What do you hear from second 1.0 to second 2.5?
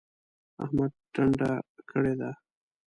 ټنډه کړې ده.